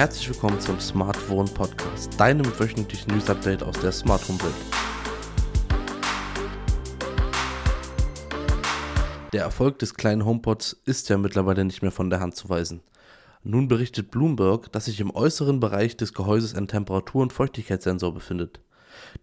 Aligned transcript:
Herzlich 0.00 0.30
willkommen 0.30 0.58
zum 0.58 0.80
Smartphone 0.80 1.52
Podcast, 1.52 2.18
deinem 2.18 2.46
wöchentlichen 2.58 3.12
News 3.12 3.28
Update 3.28 3.62
aus 3.62 3.78
der 3.80 3.92
Smart 3.92 4.26
Home 4.26 4.38
Welt. 4.40 4.54
Der 9.34 9.42
Erfolg 9.42 9.78
des 9.78 9.92
kleinen 9.92 10.24
HomePods 10.24 10.80
ist 10.86 11.10
ja 11.10 11.18
mittlerweile 11.18 11.66
nicht 11.66 11.82
mehr 11.82 11.90
von 11.90 12.08
der 12.08 12.20
Hand 12.20 12.34
zu 12.34 12.48
weisen. 12.48 12.80
Nun 13.42 13.68
berichtet 13.68 14.10
Bloomberg, 14.10 14.72
dass 14.72 14.86
sich 14.86 15.00
im 15.00 15.14
äußeren 15.14 15.60
Bereich 15.60 15.98
des 15.98 16.14
Gehäuses 16.14 16.54
ein 16.54 16.66
Temperatur- 16.66 17.20
und 17.20 17.34
Feuchtigkeitssensor 17.34 18.14
befindet. 18.14 18.60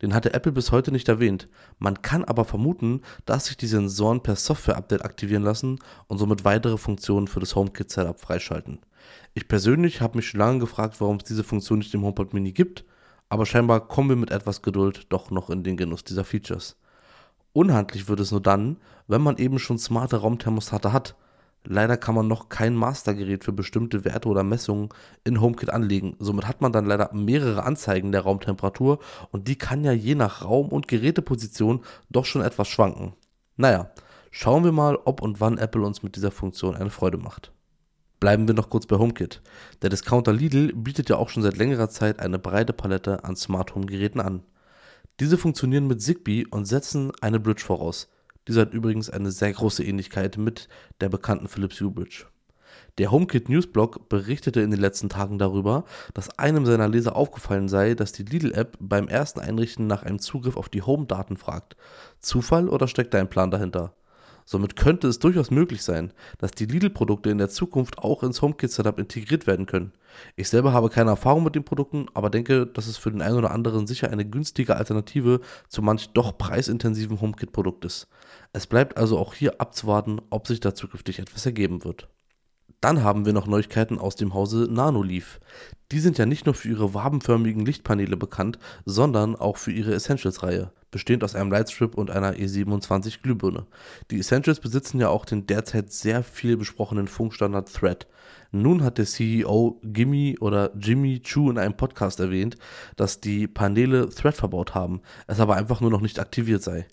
Den 0.02 0.13
hatte 0.13 0.34
Apple 0.34 0.52
bis 0.52 0.71
heute 0.71 0.91
nicht 0.91 1.09
erwähnt. 1.09 1.47
Man 1.79 2.02
kann 2.02 2.23
aber 2.23 2.45
vermuten, 2.45 3.02
dass 3.25 3.45
sich 3.45 3.57
die 3.57 3.67
Sensoren 3.67 4.21
per 4.21 4.36
Software-Update 4.36 5.04
aktivieren 5.04 5.43
lassen 5.43 5.79
und 6.07 6.17
somit 6.17 6.45
weitere 6.45 6.77
Funktionen 6.77 7.27
für 7.27 7.39
das 7.39 7.55
HomeKit-Setup 7.55 8.20
freischalten. 8.20 8.80
Ich 9.34 9.48
persönlich 9.48 10.02
habe 10.02 10.17
mich 10.17 10.27
schon 10.27 10.39
lange 10.39 10.59
gefragt, 10.59 10.99
warum 10.99 11.17
es 11.17 11.23
diese 11.23 11.43
Funktion 11.43 11.80
nicht 11.80 11.93
im 11.93 12.03
HomePod 12.03 12.34
Mini 12.34 12.52
gibt, 12.52 12.85
aber 13.30 13.45
scheinbar 13.45 13.88
kommen 13.88 14.09
wir 14.09 14.16
mit 14.16 14.31
etwas 14.31 14.62
Geduld 14.62 15.05
doch 15.09 15.31
noch 15.31 15.49
in 15.49 15.63
den 15.63 15.77
Genuss 15.77 16.04
dieser 16.04 16.23
Features. 16.23 16.77
Unhandlich 17.54 18.07
wird 18.07 18.20
es 18.20 18.31
nur 18.31 18.41
dann, 18.41 18.77
wenn 19.07 19.21
man 19.21 19.38
eben 19.38 19.59
schon 19.59 19.77
smarte 19.77 20.18
Raumthermostate 20.18 20.93
hat– 20.93 21.15
Leider 21.70 21.98
kann 21.98 22.16
man 22.16 22.30
noch 22.30 22.48
kein 22.48 22.76
Mastergerät 22.76 23.44
für 23.44 23.52
bestimmte 23.52 24.05
Werte 24.05 24.30
oder 24.30 24.44
Messungen 24.44 24.88
in 25.26 25.41
HomeKit 25.41 25.70
anlegen. 25.70 26.16
Somit 26.17 26.48
hat 26.48 26.62
man 26.62 26.71
dann 26.71 26.85
leider 26.85 27.13
mehrere 27.13 27.63
Anzeigen 27.63 28.13
der 28.13 28.21
Raumtemperatur 28.21 28.99
und 29.31 29.49
die 29.49 29.57
kann 29.57 29.84
ja 29.84 29.91
je 29.91 30.16
nach 30.16 30.45
Raum 30.45 30.70
und 30.70 30.88
Geräteposition 30.88 31.81
doch 32.09 32.23
schon 32.23 32.41
etwas 32.41 32.70
schwanken. 32.70 33.16
Naja, 33.57 33.91
schauen 34.31 34.63
wir 34.63 34.71
mal, 34.71 34.98
ob 35.03 35.21
und 35.21 35.41
wann 35.41 35.57
Apple 35.57 35.81
uns 35.81 36.03
mit 36.03 36.16
dieser 36.16 36.31
Funktion 36.31 36.73
eine 36.73 36.90
Freude 36.90 37.17
macht. 37.17 37.52
Bleiben 38.21 38.48
wir 38.48 38.55
noch 38.55 38.70
kurz 38.70 38.85
bei 38.85 38.98
HomeKit. 38.98 39.41
Der 39.81 39.90
Discounter 39.90 40.31
Lidl 40.31 40.71
bietet 40.73 41.09
ja 41.09 41.18
auch 41.18 41.27
schon 41.27 41.43
seit 41.43 41.57
längerer 41.57 41.90
Zeit 41.90 42.21
eine 42.21 42.40
breite 42.40 42.71
Palette 42.71 43.26
an 43.26 43.35
Smart 43.35 43.76
Home 43.76 43.88
Geräten 43.88 44.21
an. 44.21 44.41
Diese 45.20 45.38
funktionieren 45.38 45.88
mit 45.88 46.01
Zigbee 46.01 46.45
und 46.49 46.65
setzen 46.65 47.12
eine 47.20 47.41
Bridge 47.41 47.65
voraus. 47.65 48.07
Diese 48.48 48.62
hat 48.62 48.73
übrigens 48.73 49.09
eine 49.09 49.31
sehr 49.31 49.53
große 49.53 49.84
Ähnlichkeit 49.84 50.37
mit 50.37 50.70
der 51.01 51.09
bekannten 51.09 51.48
Philips 51.48 51.81
Hue 51.81 51.91
Bridge. 51.91 52.26
Der 52.98 53.12
HomeKit 53.12 53.49
Newsblog 53.49 54.09
berichtete 54.09 54.62
in 54.62 54.71
den 54.71 54.79
letzten 54.79 55.09
Tagen 55.09 55.37
darüber, 55.37 55.84
dass 56.13 56.39
einem 56.39 56.65
seiner 56.65 56.87
Leser 56.87 57.15
aufgefallen 57.15 57.67
sei, 57.67 57.93
dass 57.93 58.12
die 58.12 58.23
Lidl-App 58.23 58.77
beim 58.79 59.07
ersten 59.07 59.39
Einrichten 59.39 59.85
nach 59.85 60.04
einem 60.04 60.20
Zugriff 60.20 60.57
auf 60.57 60.70
die 60.70 60.81
Home-Daten 60.81 61.37
fragt. 61.37 61.76
Zufall 62.20 62.70
oder 62.70 62.87
steckt 62.87 63.13
da 63.13 63.20
ein 63.20 63.29
Plan 63.29 63.51
dahinter? 63.51 63.93
Somit 64.50 64.78
könnte 64.78 65.09
es 65.09 65.19
durchaus 65.19 65.51
möglich 65.51 65.84
sein, 65.84 66.13
dass 66.38 66.51
die 66.51 66.67
Lidl-Produkte 66.67 67.29
in 67.29 67.38
der 67.38 67.50
Zukunft 67.50 67.97
auch 67.97 68.23
ins 68.23 68.41
HomeKit-Setup 68.41 68.97
integriert 68.97 69.45
werden 69.45 69.66
können. 69.66 69.91
Ich 70.38 70.47
selber 70.47 70.72
habe 70.72 70.88
keine 70.88 71.09
Erfahrung 71.09 71.44
mit 71.44 71.56
den 71.56 71.66
Produkten, 71.66 72.06
aber 72.13 72.29
denke, 72.29 72.66
dass 72.66 72.88
es 72.88 72.95
für 72.95 73.12
den 73.12 73.22
einen 73.22 73.35
oder 73.35 73.51
anderen 73.51 73.88
sicher 73.88 74.09
eine 74.09 74.23
günstige 74.23 74.78
Alternative 74.78 75.41
zu 75.67 75.81
manch 75.81 76.12
doch 76.13 76.38
preisintensiven 76.38 77.19
HomeKit-Produkt 77.19 77.84
ist. 77.84 78.07
Es 78.53 78.67
bleibt 78.67 78.95
also 78.95 79.17
auch 79.17 79.34
hier 79.34 79.59
abzuwarten, 79.59 80.22
ob 80.29 80.47
sich 80.47 80.61
da 80.61 80.73
zukünftig 80.73 81.19
etwas 81.19 81.45
ergeben 81.45 81.84
wird. 81.84 82.07
Dann 82.81 83.03
haben 83.03 83.25
wir 83.25 83.33
noch 83.33 83.47
Neuigkeiten 83.47 83.97
aus 83.97 84.16
dem 84.16 84.33
Hause 84.33 84.67
Nanoleaf. 84.69 85.39
Die 85.91 86.00
sind 86.00 86.17
ja 86.17 86.25
nicht 86.25 86.45
nur 86.45 86.56
für 86.56 86.69
ihre 86.69 86.94
wabenförmigen 86.94 87.66
Lichtpaneele 87.66 88.17
bekannt, 88.17 88.59
sondern 88.85 89.35
auch 89.35 89.57
für 89.57 89.72
ihre 89.72 89.94
Essentials-Reihe 89.94 90.72
bestehend 90.91 91.23
aus 91.23 91.35
einem 91.35 91.51
Lightstrip 91.51 91.95
und 91.95 92.11
einer 92.11 92.33
E27 92.33 93.22
Glühbirne. 93.22 93.66
Die 94.11 94.19
Essentials 94.19 94.59
besitzen 94.59 95.00
ja 95.00 95.09
auch 95.09 95.25
den 95.25 95.45
derzeit 95.45 95.91
sehr 95.91 96.23
viel 96.23 96.57
besprochenen 96.57 97.07
Funkstandard 97.07 97.72
Thread. 97.72 98.07
Nun 98.51 98.83
hat 98.83 98.97
der 98.97 99.05
CEO 99.05 99.79
Gimme 99.83 100.35
oder 100.39 100.72
Jimmy 100.78 101.19
Chu 101.19 101.50
in 101.50 101.57
einem 101.57 101.75
Podcast 101.75 102.19
erwähnt, 102.19 102.57
dass 102.95 103.19
die 103.19 103.47
Paneele 103.47 104.09
Thread 104.09 104.35
verbaut 104.35 104.75
haben, 104.75 105.01
es 105.28 105.39
aber 105.39 105.55
einfach 105.55 105.81
nur 105.81 105.91
noch 105.91 106.01
nicht 106.01 106.19
aktiviert 106.19 106.63
sei. 106.63 106.88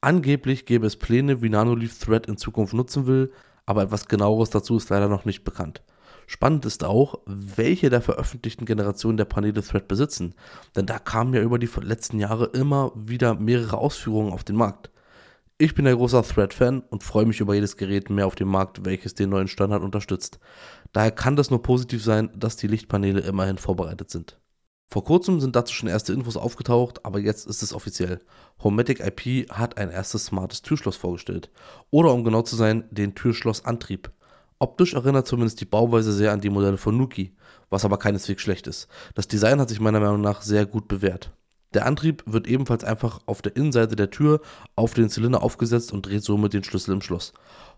Angeblich 0.00 0.66
gäbe 0.66 0.86
es 0.86 0.96
Pläne, 0.96 1.42
wie 1.42 1.48
Nanoleaf 1.48 1.98
Thread 1.98 2.26
in 2.26 2.36
Zukunft 2.36 2.74
nutzen 2.74 3.06
will, 3.06 3.32
aber 3.66 3.82
etwas 3.82 4.08
genaueres 4.08 4.50
dazu 4.50 4.76
ist 4.76 4.88
leider 4.88 5.08
noch 5.08 5.24
nicht 5.24 5.44
bekannt. 5.44 5.82
Spannend 6.28 6.64
ist 6.64 6.82
auch, 6.82 7.20
welche 7.26 7.88
der 7.88 8.00
veröffentlichten 8.00 8.66
Generationen 8.66 9.16
der 9.16 9.26
Paneele 9.26 9.62
Thread 9.62 9.86
besitzen, 9.86 10.34
denn 10.74 10.86
da 10.86 10.98
kamen 10.98 11.34
ja 11.34 11.40
über 11.40 11.58
die 11.58 11.70
letzten 11.80 12.18
Jahre 12.18 12.46
immer 12.46 12.92
wieder 12.94 13.34
mehrere 13.34 13.78
Ausführungen 13.78 14.32
auf 14.32 14.42
den 14.42 14.56
Markt. 14.56 14.90
Ich 15.58 15.74
bin 15.74 15.86
ein 15.86 15.96
großer 15.96 16.22
Thread-Fan 16.22 16.80
und 16.90 17.02
freue 17.02 17.26
mich 17.26 17.40
über 17.40 17.54
jedes 17.54 17.76
Gerät 17.76 18.10
mehr 18.10 18.26
auf 18.26 18.34
dem 18.34 18.48
Markt, 18.48 18.84
welches 18.84 19.14
den 19.14 19.30
neuen 19.30 19.48
Standard 19.48 19.82
unterstützt. 19.82 20.38
Daher 20.92 21.12
kann 21.12 21.36
das 21.36 21.50
nur 21.50 21.62
positiv 21.62 22.02
sein, 22.02 22.30
dass 22.34 22.56
die 22.56 22.66
Lichtpaneele 22.66 23.20
immerhin 23.20 23.56
vorbereitet 23.56 24.10
sind. 24.10 24.38
Vor 24.88 25.04
kurzem 25.04 25.40
sind 25.40 25.56
dazu 25.56 25.74
schon 25.74 25.88
erste 25.88 26.12
Infos 26.12 26.36
aufgetaucht, 26.36 27.04
aber 27.04 27.18
jetzt 27.18 27.46
ist 27.46 27.62
es 27.62 27.74
offiziell. 27.74 28.20
Homematic 28.62 29.00
IP 29.00 29.50
hat 29.50 29.78
ein 29.78 29.90
erstes 29.90 30.26
smartes 30.26 30.62
Türschloss 30.62 30.96
vorgestellt. 30.96 31.50
Oder 31.90 32.12
um 32.12 32.22
genau 32.22 32.42
zu 32.42 32.54
sein, 32.56 32.84
den 32.90 33.14
Türschlossantrieb. 33.14 34.10
Optisch 34.58 34.94
erinnert 34.94 35.26
zumindest 35.26 35.60
die 35.60 35.66
Bauweise 35.66 36.12
sehr 36.12 36.32
an 36.32 36.40
die 36.40 36.50
Modelle 36.50 36.78
von 36.78 36.96
Nuki, 36.96 37.36
was 37.68 37.84
aber 37.84 37.98
keineswegs 37.98 38.40
schlecht 38.40 38.66
ist. 38.66 38.88
Das 39.14 39.28
Design 39.28 39.60
hat 39.60 39.68
sich 39.68 39.80
meiner 39.80 40.00
Meinung 40.00 40.20
nach 40.20 40.40
sehr 40.40 40.64
gut 40.64 40.88
bewährt. 40.88 41.32
Der 41.74 41.84
Antrieb 41.84 42.22
wird 42.24 42.46
ebenfalls 42.46 42.84
einfach 42.84 43.20
auf 43.26 43.42
der 43.42 43.54
Innenseite 43.56 43.96
der 43.96 44.10
Tür 44.10 44.40
auf 44.76 44.94
den 44.94 45.10
Zylinder 45.10 45.42
aufgesetzt 45.42 45.92
und 45.92 46.06
dreht 46.06 46.22
somit 46.22 46.54
den 46.54 46.64
Schlüssel 46.64 46.94
im 46.94 47.02
Schloss. 47.02 47.34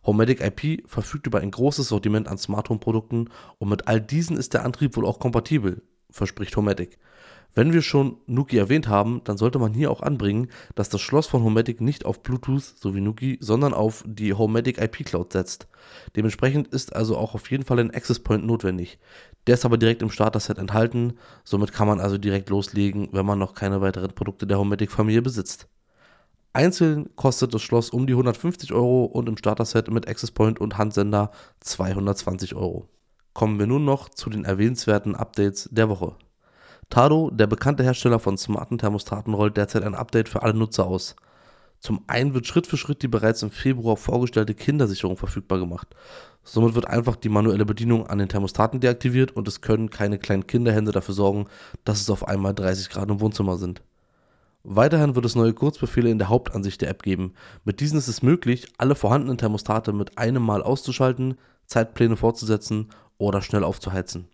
Homematic 0.06 0.40
IP 0.40 0.88
verfügt 0.88 1.26
über 1.26 1.40
ein 1.40 1.50
großes 1.50 1.88
Sortiment 1.88 2.28
an 2.28 2.38
Smart 2.38 2.68
Home 2.68 2.78
Produkten 2.78 3.30
und 3.58 3.70
mit 3.70 3.88
all 3.88 4.00
diesen 4.00 4.36
ist 4.36 4.54
der 4.54 4.64
Antrieb 4.64 4.96
wohl 4.96 5.06
auch 5.06 5.18
kompatibel, 5.18 5.82
verspricht 6.10 6.56
Homematic. 6.56 6.98
Wenn 7.54 7.72
wir 7.72 7.82
schon 7.82 8.18
Nuki 8.26 8.56
erwähnt 8.56 8.88
haben, 8.88 9.22
dann 9.24 9.36
sollte 9.36 9.58
man 9.58 9.74
hier 9.74 9.90
auch 9.90 10.02
anbringen, 10.02 10.48
dass 10.74 10.90
das 10.90 11.00
Schloss 11.00 11.26
von 11.26 11.42
Homematic 11.42 11.80
nicht 11.80 12.04
auf 12.04 12.22
Bluetooth 12.22 12.62
sowie 12.62 13.00
Nuki, 13.00 13.38
sondern 13.40 13.74
auf 13.74 14.04
die 14.06 14.32
Homematic 14.32 14.80
IP 14.80 15.04
Cloud 15.04 15.32
setzt. 15.32 15.66
Dementsprechend 16.14 16.68
ist 16.68 16.94
also 16.94 17.16
auch 17.16 17.34
auf 17.34 17.50
jeden 17.50 17.64
Fall 17.64 17.80
ein 17.80 17.92
Access 17.92 18.20
Point 18.20 18.46
notwendig. 18.46 18.98
Der 19.46 19.54
ist 19.54 19.64
aber 19.64 19.78
direkt 19.78 20.02
im 20.02 20.10
Starter-Set 20.10 20.58
enthalten, 20.58 21.14
somit 21.42 21.72
kann 21.72 21.88
man 21.88 22.00
also 22.00 22.18
direkt 22.18 22.50
loslegen, 22.50 23.08
wenn 23.12 23.26
man 23.26 23.38
noch 23.38 23.54
keine 23.54 23.80
weiteren 23.80 24.14
Produkte 24.14 24.46
der 24.46 24.58
Homematic-Familie 24.58 25.22
besitzt. 25.22 25.68
Einzeln 26.52 27.10
kostet 27.16 27.54
das 27.54 27.62
Schloss 27.62 27.90
um 27.90 28.06
die 28.06 28.12
150 28.12 28.72
Euro 28.72 29.04
und 29.04 29.28
im 29.28 29.36
Starter-Set 29.36 29.90
mit 29.90 30.06
Access 30.06 30.30
Point 30.30 30.60
und 30.60 30.78
Handsender 30.78 31.30
220 31.60 32.54
Euro. 32.54 32.88
Kommen 33.38 33.60
wir 33.60 33.68
nun 33.68 33.84
noch 33.84 34.08
zu 34.08 34.30
den 34.30 34.44
erwähnenswerten 34.44 35.14
Updates 35.14 35.68
der 35.70 35.88
Woche. 35.88 36.16
Tado, 36.90 37.30
der 37.30 37.46
bekannte 37.46 37.84
Hersteller 37.84 38.18
von 38.18 38.36
smarten 38.36 38.78
Thermostaten, 38.78 39.32
rollt 39.32 39.56
derzeit 39.56 39.84
ein 39.84 39.94
Update 39.94 40.28
für 40.28 40.42
alle 40.42 40.54
Nutzer 40.54 40.84
aus. 40.88 41.14
Zum 41.78 42.02
einen 42.08 42.34
wird 42.34 42.48
Schritt 42.48 42.66
für 42.66 42.76
Schritt 42.76 43.00
die 43.00 43.06
bereits 43.06 43.44
im 43.44 43.52
Februar 43.52 43.96
vorgestellte 43.96 44.54
Kindersicherung 44.54 45.16
verfügbar 45.16 45.60
gemacht. 45.60 45.86
Somit 46.42 46.74
wird 46.74 46.88
einfach 46.88 47.14
die 47.14 47.28
manuelle 47.28 47.64
Bedienung 47.64 48.08
an 48.08 48.18
den 48.18 48.28
Thermostaten 48.28 48.80
deaktiviert 48.80 49.36
und 49.36 49.46
es 49.46 49.60
können 49.60 49.88
keine 49.88 50.18
kleinen 50.18 50.48
Kinderhände 50.48 50.90
dafür 50.90 51.14
sorgen, 51.14 51.46
dass 51.84 52.00
es 52.00 52.10
auf 52.10 52.26
einmal 52.26 52.54
30 52.54 52.90
Grad 52.90 53.08
im 53.08 53.20
Wohnzimmer 53.20 53.56
sind. 53.56 53.82
Weiterhin 54.64 55.14
wird 55.14 55.26
es 55.26 55.36
neue 55.36 55.54
Kurzbefehle 55.54 56.10
in 56.10 56.18
der 56.18 56.28
Hauptansicht 56.28 56.80
der 56.80 56.90
App 56.90 57.04
geben. 57.04 57.34
Mit 57.64 57.78
diesen 57.78 57.98
ist 57.98 58.08
es 58.08 58.20
möglich, 58.20 58.66
alle 58.78 58.96
vorhandenen 58.96 59.38
Thermostate 59.38 59.92
mit 59.92 60.18
einem 60.18 60.42
Mal 60.42 60.60
auszuschalten, 60.60 61.38
Zeitpläne 61.66 62.16
fortzusetzen 62.16 62.88
oder 63.18 63.42
schnell 63.42 63.64
aufzuheizen. 63.64 64.28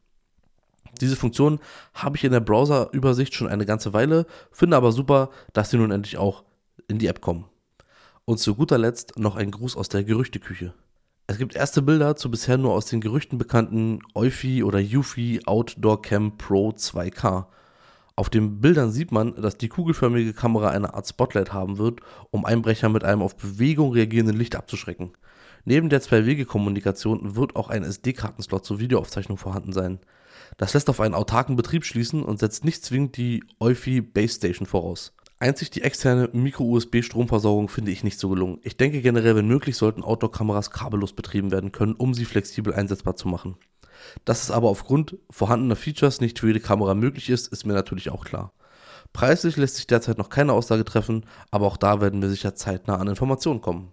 Diese 1.00 1.16
Funktion 1.16 1.58
habe 1.92 2.16
ich 2.16 2.24
in 2.24 2.32
der 2.32 2.40
Browser-Übersicht 2.40 3.34
schon 3.34 3.48
eine 3.48 3.66
ganze 3.66 3.92
Weile, 3.92 4.26
finde 4.52 4.76
aber 4.76 4.92
super, 4.92 5.30
dass 5.52 5.70
sie 5.70 5.76
nun 5.76 5.90
endlich 5.90 6.18
auch 6.18 6.44
in 6.86 6.98
die 6.98 7.08
App 7.08 7.20
kommen. 7.20 7.46
Und 8.24 8.38
zu 8.38 8.54
guter 8.54 8.78
Letzt 8.78 9.18
noch 9.18 9.36
ein 9.36 9.50
Gruß 9.50 9.76
aus 9.76 9.88
der 9.88 10.04
Gerüchteküche. 10.04 10.72
Es 11.26 11.38
gibt 11.38 11.56
erste 11.56 11.82
Bilder 11.82 12.16
zu 12.16 12.30
bisher 12.30 12.58
nur 12.58 12.72
aus 12.72 12.86
den 12.86 13.00
Gerüchten 13.00 13.38
bekannten 13.38 14.00
Eufy 14.14 14.62
oder 14.62 14.78
Eufy 14.78 15.40
Outdoor 15.46 16.02
Cam 16.02 16.36
Pro 16.36 16.70
2K. 16.70 17.46
Auf 18.16 18.30
den 18.30 18.60
Bildern 18.60 18.92
sieht 18.92 19.10
man, 19.10 19.34
dass 19.40 19.56
die 19.56 19.68
kugelförmige 19.68 20.34
Kamera 20.34 20.68
eine 20.68 20.94
Art 20.94 21.08
Spotlight 21.08 21.52
haben 21.52 21.78
wird, 21.78 22.00
um 22.30 22.44
Einbrecher 22.44 22.88
mit 22.88 23.04
einem 23.04 23.22
auf 23.22 23.36
Bewegung 23.36 23.92
reagierenden 23.92 24.36
Licht 24.36 24.54
abzuschrecken. 24.54 25.12
Neben 25.64 25.88
der 25.88 26.00
Zwei-Wege-Kommunikation 26.00 27.36
wird 27.36 27.56
auch 27.56 27.70
ein 27.70 27.84
SD-Kartenslot 27.84 28.64
zur 28.64 28.80
Videoaufzeichnung 28.80 29.38
vorhanden 29.38 29.72
sein. 29.72 29.98
Das 30.56 30.74
lässt 30.74 30.90
auf 30.90 31.00
einen 31.00 31.14
autarken 31.14 31.56
Betrieb 31.56 31.84
schließen 31.84 32.22
und 32.22 32.38
setzt 32.38 32.64
nicht 32.64 32.84
zwingend 32.84 33.16
die 33.16 33.42
Eufy 33.60 34.00
Base 34.00 34.36
Station 34.36 34.66
voraus. 34.66 35.14
Einzig 35.40 35.70
die 35.70 35.82
externe 35.82 36.28
Micro-USB-Stromversorgung 36.32 37.68
finde 37.68 37.90
ich 37.90 38.04
nicht 38.04 38.18
so 38.18 38.28
gelungen. 38.28 38.60
Ich 38.62 38.76
denke 38.76 39.02
generell, 39.02 39.36
wenn 39.36 39.48
möglich, 39.48 39.76
sollten 39.76 40.04
Outdoor-Kameras 40.04 40.70
kabellos 40.70 41.12
betrieben 41.12 41.50
werden 41.50 41.72
können, 41.72 41.94
um 41.94 42.14
sie 42.14 42.24
flexibel 42.24 42.72
einsetzbar 42.72 43.16
zu 43.16 43.28
machen. 43.28 43.56
Dass 44.24 44.42
es 44.42 44.50
aber 44.50 44.68
aufgrund 44.68 45.18
vorhandener 45.30 45.76
Features 45.76 46.20
nicht 46.20 46.38
für 46.38 46.46
jede 46.46 46.60
Kamera 46.60 46.94
möglich 46.94 47.30
ist, 47.30 47.48
ist 47.48 47.66
mir 47.66 47.72
natürlich 47.72 48.10
auch 48.10 48.24
klar. 48.24 48.52
Preislich 49.12 49.56
lässt 49.56 49.76
sich 49.76 49.86
derzeit 49.86 50.18
noch 50.18 50.28
keine 50.28 50.52
Aussage 50.52 50.84
treffen, 50.84 51.26
aber 51.50 51.66
auch 51.66 51.76
da 51.76 52.00
werden 52.00 52.20
wir 52.20 52.28
sicher 52.28 52.54
zeitnah 52.54 52.96
an 52.96 53.08
Informationen 53.08 53.60
kommen. 53.60 53.92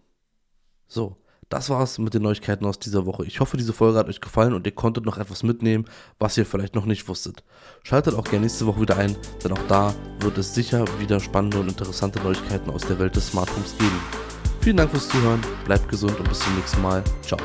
So, 0.87 1.15
das 1.51 1.69
war's 1.69 1.99
mit 1.99 2.13
den 2.13 2.23
Neuigkeiten 2.23 2.65
aus 2.65 2.79
dieser 2.79 3.05
Woche. 3.05 3.25
Ich 3.25 3.39
hoffe, 3.39 3.57
diese 3.57 3.73
Folge 3.73 3.99
hat 3.99 4.07
euch 4.07 4.21
gefallen 4.21 4.53
und 4.53 4.65
ihr 4.65 4.71
konntet 4.71 5.05
noch 5.05 5.17
etwas 5.17 5.43
mitnehmen, 5.43 5.85
was 6.17 6.37
ihr 6.37 6.45
vielleicht 6.45 6.75
noch 6.75 6.85
nicht 6.85 7.07
wusstet. 7.07 7.43
Schaltet 7.83 8.15
auch 8.15 8.23
gerne 8.23 8.45
nächste 8.45 8.65
Woche 8.65 8.81
wieder 8.81 8.97
ein, 8.97 9.15
denn 9.43 9.51
auch 9.51 9.67
da 9.67 9.93
wird 10.19 10.37
es 10.37 10.55
sicher 10.55 10.85
wieder 10.99 11.19
spannende 11.19 11.59
und 11.59 11.67
interessante 11.67 12.19
Neuigkeiten 12.21 12.69
aus 12.69 12.81
der 12.83 12.99
Welt 12.99 13.15
des 13.15 13.27
Smart 13.27 13.49
Homes 13.55 13.77
geben. 13.77 13.99
Vielen 14.61 14.77
Dank 14.77 14.91
fürs 14.91 15.09
Zuhören, 15.09 15.41
bleibt 15.65 15.89
gesund 15.89 16.17
und 16.19 16.29
bis 16.29 16.39
zum 16.39 16.55
nächsten 16.55 16.81
Mal. 16.81 17.03
Ciao. 17.21 17.39